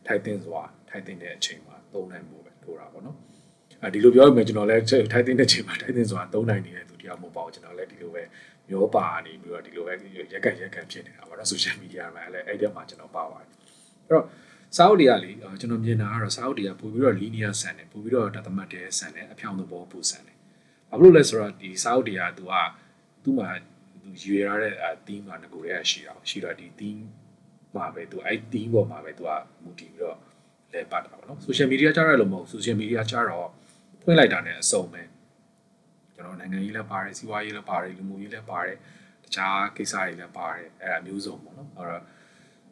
[0.06, 3.16] ထိုက်တင်စွာထိုက်တင်တဲ့အချိန်မှာ သုံးနိုင်ဖို့ပဲထိုးတာပေါ့နော်
[3.82, 8.22] အဲဒီလိုပြောရမယ်ကျွန်တော်လည်းထိုက်တင်တဲ့အချိန်မှာထိုက်တင်စွာသုံးနိုင်နေတဲ့သူတယောက်မဟုတ်ပါဘူးကျွန်တော်လည်းဒီလိုပဲ
[8.68, 9.92] မျောပါနေပြီးတော့ဒီလိုပဲ
[10.32, 14.24] ရက်ကန်ရက်ကန်ဖြစ်နေတာပေါ့နော် social media မှာလည်းအဲ့ဒီမှာကျွန်တော်ပါပါတယ်အဲ့တော့
[14.76, 20.36] စာအုပ်တွေကလေကျွန်တော်မြင်တာကတော့စာအုပ်တွေကပို့ပြီးတော့ linear ဆန်တယ်ပို့ပြီးတော့တသမတ်တဲ့ဆန်တယ်အဖြောင်သဘောပို့ဆန်တယ်
[20.90, 22.54] ဘာလို့လဲဆိုတော့ဒီစာအုပ်တွေကသူက
[23.22, 23.48] သူ့မှာ
[24.02, 24.74] သူရွေရတဲ့
[25.06, 27.00] theme မှာငကိုရဲရှိတာရှိတော့ဒီ theme
[27.76, 29.30] မှာပဲသူအဲ့ theme ပေါ်မှာပဲသူက
[29.62, 30.18] မူတည်ပြီးတော့
[30.74, 33.48] လဲပတ်တာပေါ့နော် social media ကြားရလို့မဟုတ် social media ကြားတော့
[34.02, 35.02] ဖွင့်လိုက်တာနဲ့အစုံပဲ
[36.14, 38.76] ကျွန်တော်နိုင်ငံရေးလည်းပါတယ်စီးပွားရေးလည်းပါတယ်လူမှုရေးလည်းပါတယ်
[39.24, 42.02] တခြားကိစ္စတွေလည်းပါတယ်အဲ့ဒါမျိုးစုံပေါ့နော်အဲ့တော့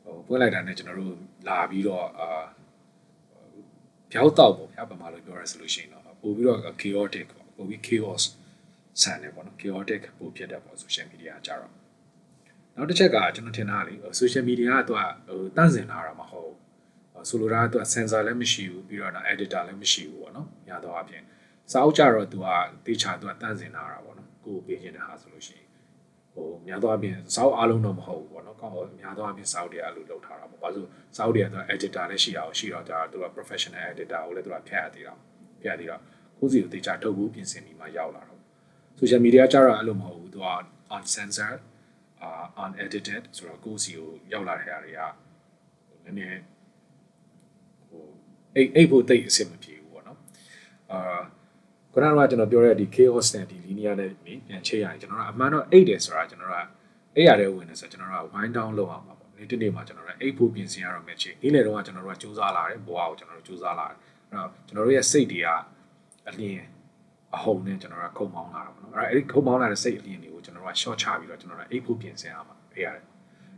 [0.04, 1.14] ဟိုပွင့်လိုက်တာနဲ့ကျွန်တော်တို့
[1.48, 2.44] လာပြီးတော့အာ
[4.12, 8.22] ပြောက်တော့ပေါ့ဗျာဗမာလိုပြောရဆိုလို့ရှိရင်တော့ပို့ပြီးတော့ chaotic ပေါ့ပို့ပြီး chaos
[9.02, 11.72] ဆန်တယ်ပေါ့နော် chaotic ပို့ဖြစ်တယ်ပေါ့ social media ကြတော့
[12.76, 16.52] နောက်တစ်ချက်ကကျွန်တော်ထင်တာလေ social media ကသူကဟိုတန့်စင်လာတာမဟုတ်
[17.28, 21.22] ဆိုလိုတာကသူက sensor လည်းမရှိဘူးပြီးတော့ editor လည်းမရှိဘူးပေါ့နော်ညာတော့အပြင်
[21.70, 22.46] စာအုပ်ကြတော့သူက
[22.86, 25.66] တေချာသူကတန့်စင်လာတာပေါ့နော်ကိုယ်ပေးခြင်းတဲ့ဟာဆိုလို့ရှိရင်
[26.34, 35.14] ဟိုများသောအားဖြင့်စာအုပ်အားလုံးတော့မဟုတ်ဘူးပေါ့နော်ကောင်းများသောအားဖြင့်စာအုပ်တွေအဲ့လိုလုပ်ထားတာပေါ့ဘာလို့စာအုပ်တွေကသူက editor လည်းရှိအောင်ရှိတော့ဒါသူက professional editor ကိုလည်းသူကဖြတ်ရသေးတာ
[35.62, 36.00] ဖြတ်ရသေးတော့
[36.38, 38.40] ကိုယ်စီကိုတေချာထုတ်ဘူးပြင်ဆင်ပြီးမှရောက်လာတော့
[38.98, 40.48] social media ကြတော့အဲ့လိုမဟုတ်ဘူးသူက
[40.96, 41.60] uncensored
[42.26, 45.00] uh unedited ဆိုတော့ကိုယ်စီကိုရောက်လာတဲ့ဟာတွေက
[46.04, 46.49] နည်းနည်းဟို
[48.56, 50.18] အိတ်အိတ်ဖို့တိတ်အဆင်မပြေဘူးပေါ့နော်
[50.92, 51.20] အာ
[51.92, 54.10] ခုနကကျွန်တော်ပြောတဲ့ဒီ chaos နဲ့ဒီ linear နဲ့
[54.46, 56.56] ပြန်ချိန်ရရင်ကျွန်တော်ကအမှန်တော့အိတ်တယ်ဆိုတာကျွန်တော်က
[57.16, 63.96] အိတ်ရတဲ့ဝင်နေဆိုကျွန်တော်က wind down လုပ်အောင်ပါပေါ့နေ့တနေ့မှာကျွန်တော်ကအိတ်ဖို့ပြင်ဆင်ရတော့မယ့်ချိန်နေ့လေတော့ကျွန်တော်တို့ကစူးစမ်းလာတယ်ဘဝကိုကျွန်တော်တို့စူးစမ်းလာတယ်
[64.30, 65.48] အဲ့တော့ကျွန်တော်တို့ရဲ့စိတ်တွေက
[66.28, 66.64] အလင်း
[67.36, 73.04] အဟုန်နဲ့ကျွန်တော်ကခုံမောင်းလာတာပေါ့နော်အဲ့အဲ့ဒီခုံမောင်းလာတဲ့စိတ်အလင်းတွေကိုကျွန်တော်က short ချပြီးတော့ကျွန်တော်ကအိတ်ဖို့ပြင်ဆင်ရမှာဖေးရတယ်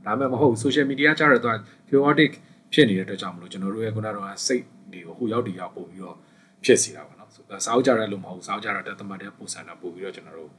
[0.04, 1.56] ဒါမှမဟုတ် social media ကြတော့သူက
[1.90, 2.32] chaotic
[2.72, 6.16] ဖြစ်နေတဲ့အတွက်ကြောင့်မလို့ကျွန်တော်တို့ရဲ့ခုနကတော့စိတ် တွေကိုဟိုရောက်တည်ရောက်ပို့ပြီးတော့
[6.64, 7.30] ဖြစ်စီတာပေါ့နော်
[7.64, 10.50] စာအုပ်ကြတဲ့လို့မဟုတ်စာအုပ်ကြတော့တက်သမတ်တဲ့ပုံစံတော့ပို့ပြီးတော့ကျွန်တော်တို့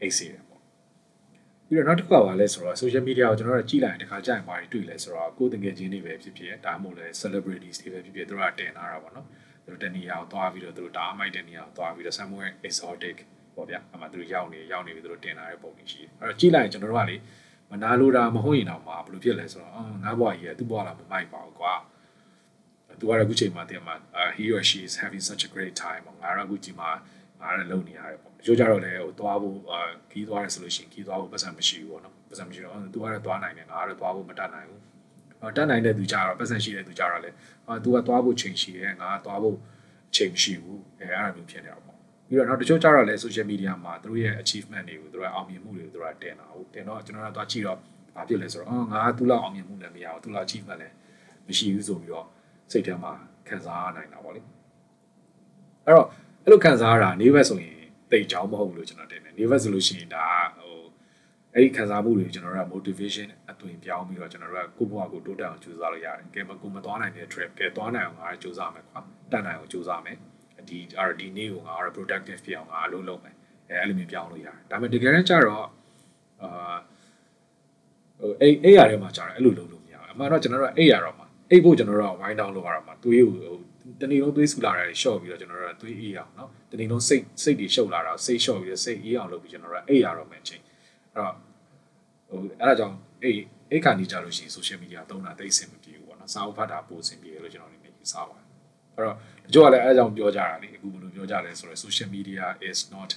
[0.00, 0.60] အိတ်စီတယ်ပေါ့
[1.66, 9.26] ပြီးတော့နောက်တစ်ခုကပါလဲဆိုတော့ social media ကိုကျွန်တော်တို့ကြည့်လိုက်ရင်တခါကြာရင်ဘာတွေတွေ့လဲဆိုတော့ကိုယ်တငယ်ချင်းတွေပဲဖြစ်ဖြစ်ဒါမှမဟုတ်လဲ celebrities တွေပဲဖြစ်ဖြစ်သူတို့ကတင်လာတာပေါ့နော်
[9.64, 13.16] သူတို့တနေရာကိုသွားပြီးတော့သူတို့ဒါအမိုက်တဲ့နေရာကိုသွားပြီးတော့ somewhere exotic
[13.56, 17.16] ပေါ့ဗျာအမှသူတို့ရောက်နေရောက်နေပြီးသူတို့တင်လာတဲ့ပုံတွေရှိတယ်အဲ့တော့ကြည့်လိုက်ရင်ကျွန်တော်တို့ကလေ
[17.70, 21.74] မနာလိုတာမဟုတ်ရင်တော့မှဘယ်လိုဖြစ်လဲဆိုတော့အော်ငါဘွားကြီးကသူ့ဘွားလာမမိုက်ပါဘူးကွာ
[22.98, 23.94] သူကတော့အခုချိန်မှာတင်မှာ
[24.36, 26.90] he or she is having such a great time ငါတော့အခုချိန်မှာ
[27.40, 34.80] ငါလည်းလုံနေရတယ်ပေါ့တချို့ကြတော့လည်းဟိုသွားဖို့အာခီးသွားရဆိုလို့ရှိရင်ခီးသွားဖို့ပတ်စံမရှိဘူးပေါ့နော်ပတ်စံမရှိတော့သူကတော့သွားနိုင်တယ်ငါကတော့သွားဖို့မတတ်နိုင်ဘူး
[35.56, 37.30] တတ်နိုင်တဲ့သူကြတော့ပတ်စံရှိတဲ့သူကြတော့လေ
[37.68, 39.56] အာသူကသွားဖို့ချိန်ရှိတယ်ငါကသွားဖို့
[40.16, 41.96] ချိန်မရှိဘူးအဲအဲ့လိုမျိုးဖြစ်နေတော့ပေါ့
[42.28, 47.78] ပြီးတော့နောက်တချို့ကြတော့လေ social media မှာသူတို့ရဲ့ achievement တွေကိုသူတို့အောင်မြင်မှုတွေကိုသူတို့တင်တာဟုတ်တင်တော့ကျွန်တော်ကသွားကြည့်တော့
[48.14, 50.94] ဘာဖြစ်လဲဆိုတော့အော်ငါကသူ့လောက်အောင်မြင်မှုလည်းမရဘူးသူ့လောက် achievement လည်း
[51.46, 52.26] မရှိဘူးဆိုပြီးတော့
[52.72, 53.12] စိတ်ထဲမှာ
[53.48, 54.40] ခံစားနိုင်တာပေါ့လေ
[55.86, 56.06] အဲ့တော့
[56.44, 57.76] အဲ့လိုခံစားရတာနေဘက်ဆိုရင်
[58.10, 60.78] တိတ်ကြောင်းမဟုတ်ဘူးလို့ကျွန်တော်တင်တယ်နေဘက်ဆိုလို့ရှိရင်ဒါဟို
[61.54, 69.00] အဲ့ဒီခံစားမှုတွေကျွန်တော်တို့က motivation အသွင်ပြောင်းပြီးတော့ကျွန်တော်တို့ကကိုယ့်ဘဝကိုတိုးတက်အောင်ကြိုးစားလို့ရတယ်။ကဲမကိုမသွားနိုင်တဲ့ trip ကဲသွားနိုင်အောင်ငါကြိုးစားမယ်ကွာ။
[69.32, 70.16] တက်နိုင်အောင်ကြိုးစားမယ်။
[70.68, 73.34] ဒီအဲ့ဒီနေ့ကိုငါကတော့ productive ဖြစ်အောင်ငါအလုပ်လုပ်မယ်။
[73.70, 75.66] အဲအဲ့လိုမျိုးပြောင်းလို့ရတယ်။ဒါပေမဲ့တကယ်တမ်းကျတော့
[76.42, 76.76] အာ
[78.20, 81.21] ဟိုအဲ့အဲ့ရထဲမှာကြာတယ်အဲ့လိုလုပ်လို့မရဘူးအမှန်တော့ကျွန်တော်တို့အဲ့ရတော့
[81.52, 83.54] အိတ်ဖို့ကျွန်တော်တို့ကဝိုင်းတောင်းလုပ်ရတာမှာသွေးကို
[84.00, 91.34] တနေ့လုံးသွေးဆူလာတာတွေရှော့ပြီးတော့ကျွန်တော်တို့ကသွေးအေးအောင်နော်တနေ့လုံးစိတ်စိတ်တွေရှုပ်လာတာစိတ်ရှော့ပြီးတော့စိတ်အေးအောင်လုပ်ပြီးကျွန်တော်တို့ကအိတ်ရတော့မယ်အချိန်အဲ့တော့
[92.28, 98.46] ဟိုအဲ့ဒါကြောင့်အိတ်အိတ်ခါနေကြလို့ရှိရင် social media သုံးတာတိတ်အဆင်မပြေဘူးပေါ့နော်စာအုပ်ဖတ်တာပိုအဆင်ပြေလို့ကျွန်တော်အနေနဲ့ယူဆပါတယ်
[98.96, 103.10] အဲ့တော့တချို့ကလည်းအဲအကြောင်းပြောကြတာလေအခုဘယ်လိုပြောကြလဲဆိုတော့ social media is not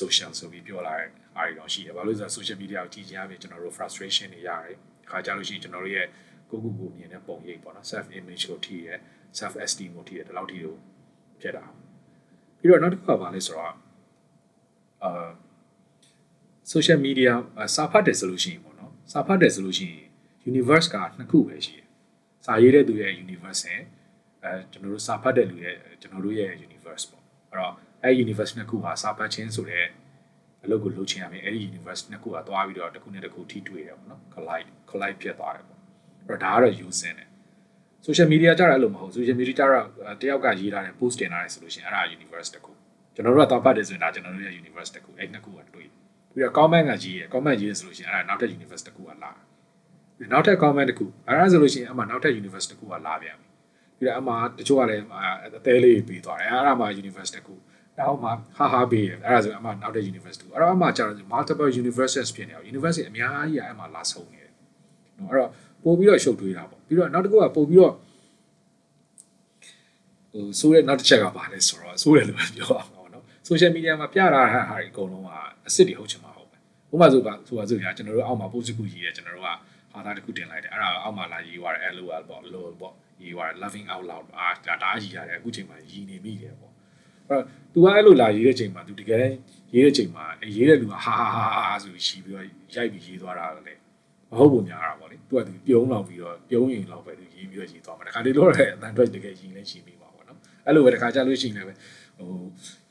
[0.00, 4.76] social ဆိုပြီးပြောလာတဲ့အားတွေတော့ရှိတယ်။ဘာလို့လဲဆိုတော့ social media ကိုကြည့်ကြရပြီကျွန်တော်တို့ frustration တွေရတယ်။
[5.06, 6.06] အခါကြလို့ရှိရင်ကျွန်တော်တို့ရဲ့
[6.52, 8.94] ကိုယ့်ကိုယ်ကိုမြင်တဲ့ပုံရိပ်ပေါ့နော် self image ကိုထိရဲ
[9.38, 10.74] self esteem ကိုထိရဲဒီလောက်ထိကို
[11.40, 11.64] ဖြစ်တာ
[12.58, 13.74] ပြီးတော့နောက်တစ်ခါပါလဲဆိုတော့
[15.04, 15.28] အာ
[16.72, 17.32] social media
[17.76, 20.04] စာဖတ်တယ်ဆိုလို့ရှိရင်ပေါ့နော်စာဖတ်တယ်ဆိုလို့ရှိရင်
[20.50, 21.86] universe ကနှစ်ခုပဲရှိတယ်
[22.46, 23.82] စာရေးတဲ့သူရဲ့ universe နဲ့
[24.44, 29.86] အဲကျွန်တော်တို့စာဖတ်တဲ့လူရဲ့ကျွန်တော်တို့ရဲ့ universe ပေါ့အဲ့တော့အဲ universe နှစ်ခုဟာစာဖတ်ခြင်းဆိုတဲ့
[30.64, 35.81] အလုပ်ကိုလုပ်ချင်ရမယ်အဲ့ဒီ universe နှစ်ခုကသွားပြီးတော့တစ်ခုနဲ့တစ်ခုထိတွေ့တယ်ပေါ့နော် collide collide ဖြစ်သွားတယ်ပေါ့အဲ့
[36.28, 37.28] တော့ဒါကတော့ using တယ်
[38.06, 39.86] social media ကြတာအဲ့လိုမဟုတ် social media ကြတော့
[40.20, 42.72] တယောက်ကရေးထားတဲ့ post တင်ထားတယ်ဆိုလို့ရှိရင်အဲ့ဒါ universe တစ်ခု
[43.14, 45.88] ကျွန်တော်တို့ကသွားဖတ်တယ်ဆိုရင်ဒါကျွန်တော်တို့ရဲ့ universe တစ်ခုအဲ့နှစ်ခုကတွေ့
[46.32, 53.48] ပြီးတော့ comment ကရေးရ comment ရေးရဆိုလို့ရှိရင်အဲ့ဒါနောက်ထပ် universe တစ်ခုကလာပြီးနောက်ထပ် comment တစ်ခုအဲ့ဒါဆိုလို့ရှိရင်အမှနောက်ထပ် universe တစ်ခုကလာပြန်ပြီ
[53.98, 55.04] ပြီးတော့အမှတချို့ကလည်း
[55.44, 57.54] အသေးလေးပြီးသွားတယ်အဲ့ဒါမှ universe တစ်ခု
[57.98, 64.41] နောက်မှဟာဟာပေးတယ်အဲ့ဒါဆိုအမှနောက်တဲ့ universe တူအဲ့တော့အမှကျတော့ multiple universes ဖြစ်နေအောင် universe အများကြီးအဲ့မှာလာဆုံးနေတယ်
[65.22, 65.50] နော်အဲ့တော့
[65.84, 67.94] ပို့ပြီးတော့ရှုပ်ထွေးတာပေါ့ပြီးတော့နောက်တစ်ခုကပို့ပြီးတော့
[70.32, 75.28] ဟိုဆိုးတဲ့နောက်တစ်ချက်ကပါလဲဆိုတော့ဆိုးတယ်လို့ပြောအောင်ပေါ့နော် social media မှာပြတာဟာဟာအကုန်လုံးက
[75.66, 76.56] အစ်စ်တွေဟုတ်ချင်မှာဟုတ်ပဲ
[76.92, 79.48] ဥပမာဆိုပါဆိုပါဆိုရကျွန်တော်တို့အောက်မှာ post တစ်ခုရေးရကျွန်တော်တို့က
[79.92, 86.72] ဟာတာတစ်ခုတင်လိုက်တယ်အဲ့ဒါအောက်မှာလာရေးသွားတယ် LOL ပေါ့ LOL ပေါ့ရေးသွားတယ် loving out loud အာဒါဒါရေးရတယ်အခုချိန်မှာရည်နေမိတယ်ပေါ့
[87.28, 89.26] အဲ့တော့ तू ကအဲ့လိုလာရေးတဲ့ချိန်မှာ तू တကယ်
[89.74, 90.24] ရေးတဲ့ချိန်မှာ
[90.56, 93.80] ရေးတဲ့လူကဟာဟာဟာဟာဆိုပြီးရှိပြီးတော့ရိုက်ပြီးရေးသွားတာလည်း
[94.32, 101.66] မဟုတ်ဘူးများတာပေါ့လေသူကသူပြုံးလောက်ပြီးတော့ပြုံးရင်လောက်ပဲသူရေးပြီးတော့ရေးသွားမှာတခါတလေတော့လည်းအတန်ထွက်တကယ်ရေးလဲရေးပြီးပါပေါ့နော်အဲ့လိုပဲတခါကြလို့ရှိရင်လည်း
[102.18, 102.30] ဟို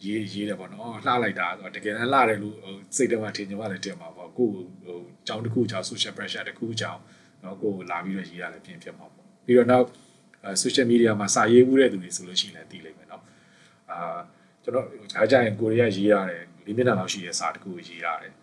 [0.03, 7.01] ရေးရေးတယ်ပေါ့နော်လှလိုက်တာဆိုတော့တကယ်တမ်းလှတယ်လို့ဟိုစိတ်ထဲမှာထင်ကြပါလေတင်ပါပေါ့ကိုဟိုအကြောင်းတစ်ခုအကြောင်း social pressure တစ်ခုအကြောင်း
[7.43, 9.85] နော်ကိုလာပြီးတော့ရေးရလဲပြင်ဖြစ်မှာပေါ့ပြီးတော့နောက်
[10.63, 13.23] social media မှာစာရေးမှုတဲ့သူတွေဆိုလို့ရှိရင်လည်းသိလိမ့်မယ်နော်
[13.91, 14.17] အာ
[14.63, 18.33] ကျွန်တော်ဒါကြရင်ကိုရီးယားရေးရတယ်လေးမျက်နှာလောက်ရှိတဲ့စာတစ်ခုရေးရတယ်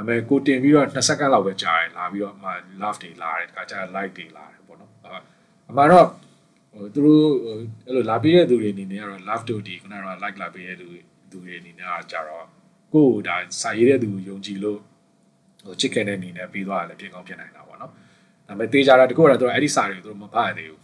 [0.00, 2.50] ဒါပေမဲ့ကိုတင်ပြီးတော့2စက္ကန့်လောက်ပဲကြာတယ်လာပြီးတော့မှ
[2.82, 4.90] love တွေလာတယ်တခါကျ like တွေလာတယ်ပေါ့နော်
[5.70, 6.06] အမှန်တော့
[6.72, 7.24] ဟိုသူတို့
[7.86, 10.86] အဲ့လိုလာပြီးတဲ့သူတွေအနေနဲ့ကတော့ love တို့ဒီခုနက like လာပြီးတဲ့သူ
[11.30, 12.46] သူတွေအနေနဲ့ကကြတော့
[12.94, 14.78] ကိုယ်ဒါစာရေးတဲ့သူယုံကြည်လို့
[15.64, 17.90] ဟိုချစ်ခဲ့တဲ့အနေနဲ့ပြီးသွားတယ်ပြင်ကောင်းဖြစ်နိုင်တာပေါ့နော်
[18.48, 20.80] ဒါပေမဲ့တေးကြတာတကူကတော့သူတို့အဲ့ဒီစာတွေကိုသူတို့မဖတ်ရသေးဘူး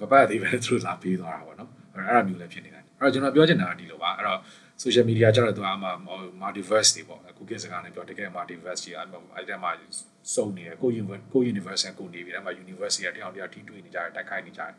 [0.00, 4.38] မဖတ်ရသေးပဲသူတို့လာပြီးသွားတာပေါ့နော်အဲ့ဒါမျိုးလည်းဖြစ်နေတယ်အဲ့တော့ကျွန်တော်ပြောချင်တာကဒီလိုပါအဲ့တော့
[4.82, 5.88] social media ကျတော့သူကအမှ
[6.42, 9.68] multiverse တွေပေါ့အခုကိစကားနဲ့ပြောတကယ် multiverse ကြီးအဲ့အဲ့ဒါမှ
[10.34, 14.72] စုံနေတယ်ကို universe ကို universe ကိုနေပြီးအဲ့မှာ universe ကြီးတယောက်တယောက်ထိတွေ့နေကြတယ်တိုက်ခိုက်နေကြတယ်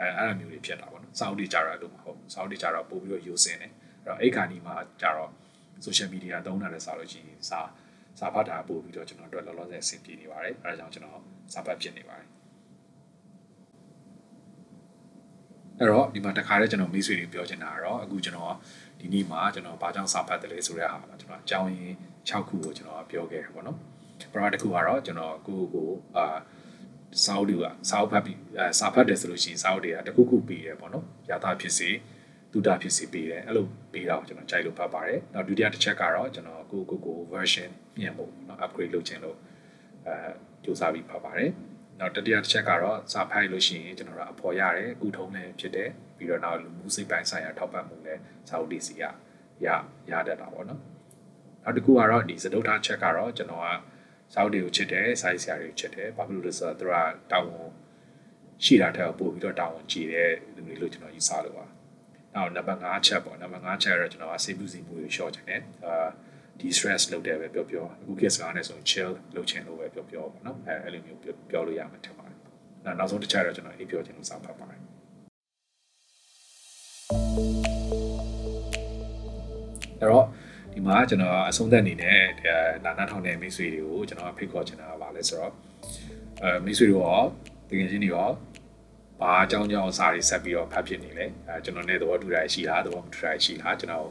[0.00, 3.72] အဲအဲ့လိုမျိုးတွေဖြစ်တာပေါ့နော်စောင်းတွေကြတော့အဲ့လိုမဟုတ်ဘူးစောင်းတွေကြတော့ပို့ပြီးတော့ယူစင်တယ်
[4.04, 5.30] အဲ့တော့အဲ့ခါဒီမှာကြတော့
[5.84, 7.60] social media သုံးတာလည်းစားလို့ရှိရင်စာ
[8.18, 12.26] စာဖတ်တာပို့ပြီးတော့ကျွန်တော်တို့လောလောဆယ်အဆင်ပြေနေပါတယ်အဲဒါကြောင့်ကျွန်တော်စာဖတ်ဖြစ်နေပါတယ်
[15.78, 18.54] အဲ့တော့ဒီမှာတခါတည်းကျွန်တော်မိတ်ဆွေတွေပြောချင်တာကတော့အခုကျွန်တော်
[19.00, 21.94] ဒီနေ့မှာကျွန်တော်ဘာကြောင့်စာဖတ်တယ်လဲဆိုတဲ့ဟာမှာကျွန်တော်အကြောင်းရင်း
[22.28, 23.78] 6ခုကိုကျွန်တော်ပြောခဲ့တယ်ပေါ့နော်
[24.32, 26.36] ပထမတစ်ခုကတော့ကျွန်တော်ကိုကိုအာ
[27.24, 31.88] စာအုပ်တွေကစာအုပ်ဖတ်ပြီးအဲစာဖတ်တယ်ဆိုလို့ရှိရင်စာအုပ်တွေကတခုခုပေးတယ်ပေါ့နော်။ရာသဖြစ်စေ
[32.52, 39.36] တူတာဖြစ်စေပေးတယ်အဲ့လိုပေးတော့ကျွန်တော်ကြိုက်လို့ဖတ်ပါတယ်။နောက်ဒုတိယတစ်ချက်ကတော့ကျွန်တော်ကိုကိုကို version ပြင်ဖို့နော် upgrade လုပ်ခြင်းလို့
[40.06, 40.14] အဲ
[40.64, 41.50] ကြိုးစားပြီးဖတ်ပါတယ်။
[42.00, 49.04] နောက်တတိယတစ်ချက်ကတော့စာဖတ်လို့ရှိရင်ကျွန်တော်တို့အဖော်ရတယ်အခုထုံးလည်းဖြစ်တယ်ပြီးတော့နောက်လူမှုစိတ်ပိုင်းဆိုင်ရာထောက်ပံ့မှုလည်းစာအုပ်တွေစီရ
[49.64, 49.66] ရ
[50.10, 50.80] ရတတ်တာပေါ့နော်။
[51.64, 53.68] နောက်တစ်ခုကတော့ဒီစတုထချက်ကတော့ကျွန်တော်က
[54.32, 56.94] စာအုပ်တွေကိုချစ်တယ်စာရေးဆရာတွေကိုချစ်တယ်ဘာဖြစ်လို့လဲဆိုတော့သူက
[57.32, 57.70] တောင်းဝန်
[58.64, 61.66] ရှိတာတဲ့ပို့ပြီးတော့တောင်းဝန်ကြည့်တဲ့လူတွေလို့ကျွန်တော်ယူဆလို့ပါ
[62.34, 66.08] နောက်နံပါတ်5ချက်ပေါ့နံပါတ်5ချက်ကတော့ကျွန်တော်ကစိတ်ပူစီမှုတွေရှော့ချင်တယ်အာ
[66.60, 72.36] ဒီ stress လုပ်တယ်ပဲပြောပြောအခု case ကားနဲ့ဆိုရင် chill လုပ်ချင်လို့ပဲပြောပြောပေါ့နော်အဲအဲ့လိုမျိုးပြောလို့ရမှာထင်ပါတယ်
[72.84, 74.80] နောက်နောက်ဆုံးတစ်ချက်တော့ကျွန်တော်အေးပြောချင်လို့စာဖတ်ပါတယ်
[80.00, 80.24] အဲ့တော့
[80.72, 82.20] ဒီမှာကျွန်တော်အဆုံးသက်အနေနဲ့
[82.84, 85.52] နာနာထောင်တဲ့မိတ်ဆွေတွေကိုကျွန်တော်ဖိတ်ခေါ်ချင်တာပါလဲဆိုတော့
[86.42, 87.22] အဲမိတ်ဆွေတို့ရော
[87.68, 88.30] တကယ်ချင်းတွေရော
[89.20, 94.08] ဘာအကြောင်းကြောင့်စာတွေဆက်ပြီးတော့ဖတ်ဖြစ်နေလဲအဲကျွန်တော်နဲ့သဘောတူတာရှိလားသဘောမတူတာရှိလားကျွန်တော်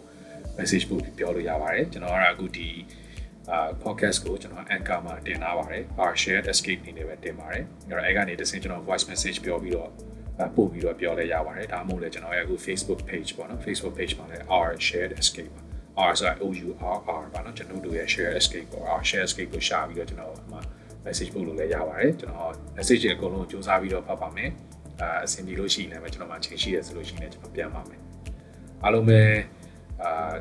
[0.57, 2.69] message ပို့ပြီးပြောလို့ရပါတယ်ကျွန်တော်ကတော့အခုဒီ
[3.51, 9.89] အာ podcast ကိုကျွန်တော် Anchor မှာတင်ထားပါတယ် r shared escape နေနေပဲတင်ပါတယ်အဲ့တော့အဲ့ကနေတစ်ဆင့်ကျွန်တော် voice message ပြောပြီးတော့
[10.55, 16.97] ပို့ပြီးတော့ပြောလဲရပါတယ်ဒါမှမဟုတ်လည်းကျွန်တော်ရဲ့အခု Facebook page ပေါ့နော် Facebook page မှာလည်း r shared escape ပါ r s o u r
[17.23, 20.59] r ပါနော်ကျွန်တော်တို့ရဲ့ share escape ပေါ့ r share escape ကိုရှာပြီးတော့ကျွန်တော်အမှ
[21.05, 24.49] message ပို့လို့လည်းရပါတယ်ကျွန်တော် message တွေအကုန်လုံးစူးစမ်းပြီးတော့ဖတ်ပါမယ်
[25.01, 27.99] အာအဆင်ပြေလို့ရှိရင်လည်းကျွန်တော်မှချိန်ရှိရဆိုလို့ရှိရင်လည်းကျွန်တော်ပြန်ပါမယ်
[28.83, 29.19] အားလုံးပဲ
[30.05, 30.33] အာ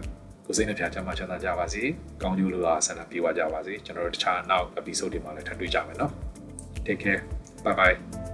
[0.46, 1.82] ကိုစိတ်နှပြချမ်းသာချမ်းသာကြပါစေ။
[2.22, 6.12] ကောင်းကျိုးလိုတာဆန္ဒပြေဝကြပါစေ။ကျွန်တော်တို့တခြားနောက် episode တွေမှာလည်းထပ်တွေ့ကြမယ်နော်။
[6.86, 7.24] Take care.
[7.64, 8.33] Bye bye.